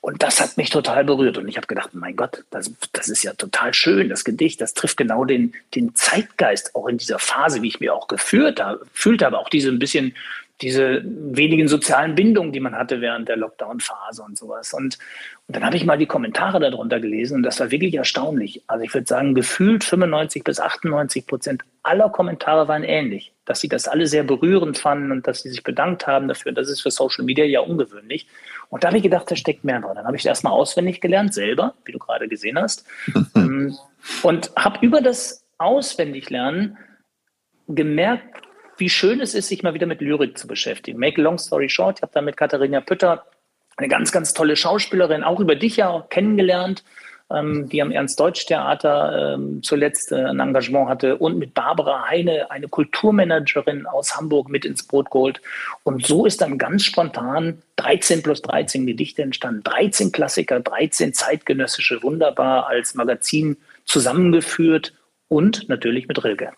Und 0.02 0.22
das 0.22 0.40
hat 0.42 0.58
mich 0.58 0.68
total 0.68 1.04
berührt 1.04 1.38
und 1.38 1.48
ich 1.48 1.56
habe 1.56 1.66
gedacht, 1.66 1.90
mein 1.94 2.16
Gott, 2.16 2.44
das, 2.50 2.70
das 2.92 3.08
ist 3.08 3.22
ja 3.22 3.32
total 3.32 3.72
schön, 3.72 4.10
das 4.10 4.24
Gedicht, 4.24 4.60
das 4.60 4.74
trifft 4.74 4.98
genau 4.98 5.24
den, 5.24 5.54
den 5.74 5.94
Zeitgeist, 5.94 6.74
auch 6.74 6.86
in 6.86 6.98
dieser 6.98 7.18
Phase, 7.18 7.62
wie 7.62 7.68
ich 7.68 7.80
mir 7.80 7.94
auch 7.94 8.08
geführt 8.08 8.60
habe, 8.60 8.84
fühlt 8.92 9.22
habe, 9.22 9.38
auch 9.38 9.48
diese 9.48 9.70
ein 9.70 9.78
bisschen 9.78 10.14
diese 10.60 11.02
wenigen 11.04 11.68
sozialen 11.68 12.14
Bindungen, 12.14 12.52
die 12.52 12.60
man 12.60 12.74
hatte 12.74 13.00
während 13.00 13.28
der 13.28 13.36
Lockdown-Phase 13.36 14.22
und 14.22 14.36
sowas. 14.36 14.72
Und, 14.74 14.98
und 15.46 15.56
dann 15.56 15.64
habe 15.64 15.76
ich 15.76 15.84
mal 15.84 15.98
die 15.98 16.06
Kommentare 16.06 16.58
darunter 16.58 16.98
gelesen 16.98 17.36
und 17.36 17.42
das 17.44 17.60
war 17.60 17.70
wirklich 17.70 17.94
erstaunlich. 17.94 18.62
Also 18.66 18.84
ich 18.84 18.92
würde 18.92 19.06
sagen, 19.06 19.34
gefühlt 19.34 19.84
95 19.84 20.42
bis 20.42 20.58
98 20.58 21.26
Prozent 21.26 21.62
aller 21.84 22.10
Kommentare 22.10 22.66
waren 22.66 22.82
ähnlich, 22.82 23.32
dass 23.44 23.60
sie 23.60 23.68
das 23.68 23.86
alle 23.86 24.06
sehr 24.06 24.24
berührend 24.24 24.78
fanden 24.78 25.12
und 25.12 25.26
dass 25.28 25.42
sie 25.42 25.50
sich 25.50 25.62
bedankt 25.62 26.06
haben 26.06 26.26
dafür. 26.26 26.52
Das 26.52 26.68
ist 26.68 26.80
für 26.80 26.90
Social 26.90 27.24
Media 27.24 27.44
ja 27.44 27.60
ungewöhnlich. 27.60 28.26
Und 28.68 28.82
da 28.82 28.88
habe 28.88 28.98
ich 28.98 29.04
gedacht, 29.04 29.30
da 29.30 29.36
steckt 29.36 29.64
mehr 29.64 29.80
drin. 29.80 29.92
Dann 29.94 30.06
habe 30.06 30.16
ich 30.16 30.22
das 30.22 30.30
erstmal 30.30 30.52
auswendig 30.52 31.00
gelernt, 31.00 31.32
selber, 31.32 31.74
wie 31.84 31.92
du 31.92 31.98
gerade 31.98 32.28
gesehen 32.28 32.58
hast. 32.58 32.84
Ähm, 33.34 33.76
und 34.22 34.50
habe 34.56 34.84
über 34.86 35.02
das 35.02 35.44
Auswendiglernen 35.58 36.78
gemerkt, 37.68 38.47
wie 38.78 38.88
schön 38.88 39.20
es 39.20 39.34
ist, 39.34 39.48
sich 39.48 39.62
mal 39.62 39.74
wieder 39.74 39.86
mit 39.86 40.00
Lyrik 40.00 40.38
zu 40.38 40.46
beschäftigen. 40.46 40.98
Make 40.98 41.20
a 41.20 41.24
long 41.24 41.38
story 41.38 41.68
short, 41.68 41.98
ich 41.98 42.02
habe 42.02 42.12
da 42.14 42.20
mit 42.20 42.36
Katharina 42.36 42.80
Pütter 42.80 43.24
eine 43.76 43.88
ganz, 43.88 44.10
ganz 44.12 44.34
tolle 44.34 44.56
Schauspielerin, 44.56 45.22
auch 45.22 45.40
über 45.40 45.54
dich 45.54 45.76
ja 45.76 46.04
kennengelernt, 46.10 46.82
ähm, 47.30 47.68
die 47.68 47.82
am 47.82 47.90
Ernst-Deutsch-Theater 47.90 49.34
ähm, 49.34 49.62
zuletzt 49.62 50.12
äh, 50.12 50.16
ein 50.16 50.40
Engagement 50.40 50.88
hatte 50.88 51.16
und 51.16 51.38
mit 51.38 51.54
Barbara 51.54 52.08
Heine, 52.08 52.50
eine 52.50 52.68
Kulturmanagerin 52.68 53.86
aus 53.86 54.16
Hamburg, 54.16 54.48
mit 54.48 54.64
ins 54.64 54.82
Boot 54.82 55.10
geholt. 55.10 55.40
Und 55.84 56.06
so 56.06 56.26
ist 56.26 56.40
dann 56.40 56.58
ganz 56.58 56.84
spontan 56.84 57.62
13 57.76 58.22
plus 58.22 58.42
13 58.42 58.86
Gedichte 58.86 59.22
entstanden, 59.22 59.62
13 59.64 60.10
Klassiker, 60.10 60.60
13 60.60 61.12
zeitgenössische, 61.12 62.02
wunderbar 62.02 62.66
als 62.66 62.94
Magazin 62.94 63.58
zusammengeführt 63.84 64.94
und 65.28 65.68
natürlich 65.68 66.08
mit 66.08 66.24
Rilke. 66.24 66.52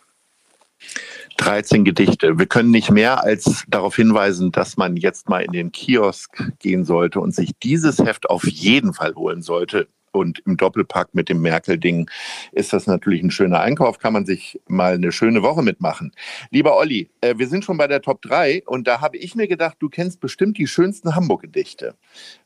13 1.41 1.87
Gedichte. 1.87 2.39
Wir 2.39 2.45
können 2.45 2.71
nicht 2.71 2.91
mehr 2.91 3.25
als 3.25 3.65
darauf 3.67 3.97
hinweisen, 3.97 4.53
dass 4.53 4.77
man 4.77 4.99
jetzt 4.99 5.31
mal 5.31 5.43
in 5.43 5.53
den 5.53 5.73
Kiosk 5.73 6.53
gehen 6.59 6.85
sollte 6.85 7.19
und 7.19 7.35
sich 7.35 7.53
dieses 7.63 7.99
Heft 7.99 8.29
auf 8.29 8.47
jeden 8.47 8.93
Fall 8.93 9.15
holen 9.15 9.41
sollte. 9.41 9.89
Und 10.13 10.41
im 10.45 10.59
Doppelpack 10.59 11.15
mit 11.15 11.31
dem 11.31 11.41
Merkel-Ding 11.41 12.11
ist 12.53 12.75
das 12.75 12.87
natürlich 12.87 13.23
ein 13.23 13.31
schöner 13.31 13.61
Einkauf, 13.61 13.99
kann 13.99 14.13
man 14.13 14.27
sich 14.27 14.61
mal 14.69 14.95
eine 14.95 15.13
schöne 15.13 15.43
Woche 15.43 15.63
mitmachen. 15.63 16.13
Lieber 16.51 16.77
Olli, 16.77 17.09
äh, 17.23 17.39
wir 17.39 17.49
sind 17.49 17.65
schon 17.65 17.79
bei 17.79 17.87
der 17.87 18.03
Top 18.03 18.21
3 18.21 18.65
und 18.67 18.87
da 18.87 19.01
habe 19.01 19.17
ich 19.17 19.35
mir 19.35 19.49
gedacht, 19.49 19.77
du 19.79 19.89
kennst 19.89 20.21
bestimmt 20.21 20.59
die 20.59 20.67
schönsten 20.67 21.15
Hamburg-Gedichte. 21.15 21.95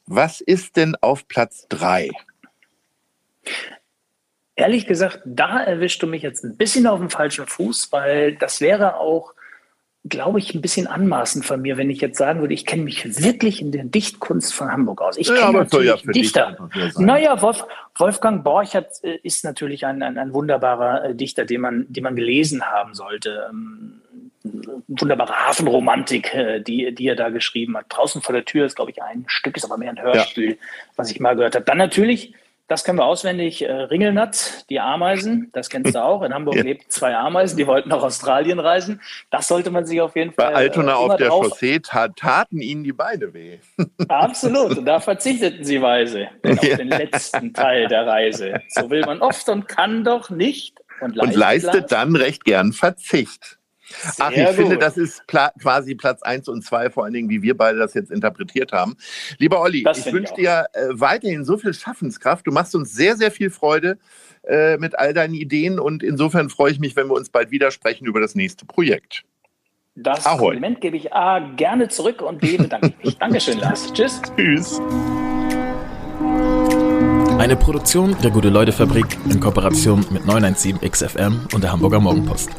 Was 0.07 0.41
ist 0.41 0.77
denn 0.77 0.95
auf 1.01 1.27
Platz 1.27 1.67
3? 1.69 2.11
Ehrlich 4.57 4.87
gesagt, 4.87 5.21
da 5.25 5.63
erwischst 5.63 6.03
du 6.03 6.07
mich 6.07 6.23
jetzt 6.23 6.45
ein 6.45 6.57
bisschen 6.57 6.87
auf 6.87 7.01
dem 7.01 7.11
falschen 7.11 7.47
Fuß, 7.47 7.91
weil 7.93 8.37
das 8.37 8.61
wäre 8.61 8.97
auch, 8.97 9.35
glaube 10.05 10.39
ich, 10.39 10.55
ein 10.55 10.61
bisschen 10.61 10.87
anmaßend 10.87 11.45
von 11.45 11.63
mir, 11.63 11.77
wenn 11.77 11.91
ich 11.91 12.01
jetzt 12.01 12.19
sagen 12.19 12.41
würde, 12.41 12.55
ich 12.55 12.67
kenne 12.67 12.85
mich 12.85 13.23
wirklich 13.23 13.61
in 13.61 13.73
der 13.73 13.85
Dichtkunst 13.85 14.55
von 14.55 14.71
Hamburg 14.71 15.01
aus. 15.01 15.17
Ich 15.17 15.29
ja, 15.29 15.35
kenne 15.35 15.59
natürlich 15.59 16.05
ja 16.05 16.13
Dichter. 16.13 16.69
Naja, 16.99 17.41
Wolf, 17.43 17.65
Wolfgang 17.97 18.45
Borchert 18.45 19.03
äh, 19.03 19.19
ist 19.23 19.45
natürlich 19.45 19.87
ein, 19.87 20.03
ein, 20.03 20.19
ein 20.19 20.33
wunderbarer 20.35 21.05
äh, 21.05 21.15
Dichter, 21.15 21.45
den 21.47 21.63
man, 21.63 21.87
den 21.89 22.05
man 22.05 22.15
gelesen 22.15 22.63
haben 22.63 22.95
sollte. 22.95 23.49
Ähm, 23.51 24.03
wunderbare 24.89 25.33
Hafenromantik, 25.33 26.35
äh, 26.35 26.61
die, 26.61 26.95
die 26.95 27.09
er 27.09 27.17
da 27.17 27.31
geschrieben 27.31 27.77
hat. 27.77 27.87
Draußen 27.89 28.21
vor 28.21 28.35
der 28.35 28.45
Tür 28.45 28.67
ist, 28.67 28.77
glaube 28.77 28.91
ich, 28.91 29.03
ein 29.03 29.25
Stück, 29.27 29.57
ist 29.57 29.65
aber 29.65 29.79
mehr 29.79 29.91
ein 29.91 30.03
Hörspiel, 30.03 30.51
ja. 30.51 30.57
was 30.97 31.11
ich 31.11 31.19
mal 31.19 31.35
gehört 31.35 31.55
habe. 31.55 31.65
Dann 31.65 31.79
natürlich 31.79 32.35
das 32.67 32.85
können 32.85 32.99
wir 32.99 33.05
auswendig. 33.05 33.63
Äh, 33.63 33.73
Ringelnatt, 33.73 34.65
die 34.71 34.81
Ameisen, 34.81 35.51
das 35.53 35.69
kennst 35.69 35.95
du 35.95 36.03
auch. 36.03 36.23
In 36.23 36.33
Hamburg 36.35 36.57
ja. 36.57 36.63
lebt 36.63 36.91
zwei 36.93 37.15
Ameisen, 37.15 37.57
die 37.57 37.67
wollten 37.67 37.91
nach 37.91 38.03
Australien 38.03 38.59
reisen. 38.59 39.01
Das 39.31 39.49
sollte 39.49 39.71
man 39.71 39.85
sich 39.87 40.01
auf 40.01 40.17
jeden 40.17 40.33
Fall. 40.33 40.53
Bei 40.53 40.57
Altona 40.57 40.93
äh, 40.93 40.95
auf 40.95 41.17
der 41.17 41.29
drauf... 41.29 41.49
Chaussee 41.49 41.81
taten 41.81 42.61
ihnen 42.61 42.85
die 42.85 42.93
Beine 42.93 43.35
weh. 43.35 43.59
Absolut. 44.09 44.79
Und 44.79 44.87
da 44.87 45.01
verzichteten 45.01 45.65
sie 45.65 45.81
weise 45.83 46.29
auf 46.45 46.63
ja. 46.63 46.77
den 46.77 46.89
letzten 46.89 47.53
Teil 47.53 47.89
der 47.89 48.07
Reise. 48.07 48.61
So 48.69 48.91
will 48.91 49.03
man 49.03 49.21
oft 49.21 49.49
und 49.49 49.69
kann 49.69 50.05
doch 50.05 50.31
nicht. 50.31 50.79
Und, 51.01 51.19
und 51.19 51.35
leistet 51.35 51.93
dann 51.93 52.17
recht 52.17 52.45
gern 52.45 52.73
Verzicht. 52.73 53.59
Ach, 54.19 54.31
ich 54.31 54.45
gut. 54.45 54.55
finde, 54.55 54.79
das 54.79 54.97
ist 54.97 55.27
pla 55.27 55.53
quasi 55.61 55.95
Platz 55.95 56.23
1 56.23 56.49
und 56.49 56.63
2, 56.63 56.91
vor 56.91 57.05
allen 57.05 57.13
Dingen, 57.13 57.29
wie 57.29 57.43
wir 57.43 57.57
beide 57.57 57.79
das 57.79 57.95
jetzt 57.95 58.11
interpretiert 58.11 58.73
haben. 58.73 58.97
Lieber 59.39 59.61
Olli, 59.61 59.83
das 59.83 60.07
ich 60.07 60.13
wünsche 60.13 60.35
dir 60.35 60.67
äh, 60.73 60.89
weiterhin 60.91 61.45
so 61.45 61.59
viel 61.59 61.75
Schaffenskraft. 61.75 62.47
Du 62.47 62.53
machst 62.53 62.75
uns 62.75 62.93
sehr, 62.93 63.17
sehr 63.17 63.31
viel 63.31 63.51
Freude 63.51 63.99
äh, 64.45 64.77
mit 64.79 64.99
all 64.99 65.15
deinen 65.15 65.35
Ideen 65.35 65.79
und 65.79 66.03
insofern 66.03 66.51
freue 66.51 66.73
ich 66.73 66.79
mich, 66.79 66.97
wenn 66.97 67.09
wir 67.09 67.15
uns 67.15 67.31
bald 67.31 67.51
wieder 67.51 67.71
sprechen 67.71 68.07
über 68.07 68.21
das 68.21 68.35
nächste 68.35 68.67
Projekt. 68.67 69.25
Das 69.97 70.27
Ahoi. 70.27 70.39
Kompliment 70.39 70.81
gebe 70.81 70.97
ich 70.97 71.13
A 71.13 71.39
gerne 71.39 71.89
zurück 71.89 72.21
und 72.21 72.41
B 72.41 72.57
bedanke 72.57 72.89
ich 72.99 73.05
mich. 73.05 73.19
Dankeschön, 73.19 73.59
Lars. 73.59 73.93
Tschüss. 73.93 74.21
Tschüss. 74.37 74.81
Eine 77.39 77.57
Produktion 77.57 78.17
der 78.23 78.31
Gute-Leute-Fabrik 78.31 79.07
in 79.29 79.39
Kooperation 79.39 80.05
mit 80.11 80.23
917XFM 80.23 81.55
und 81.55 81.63
der 81.63 81.73
Hamburger 81.73 82.01
Morgenpost. 82.01 82.51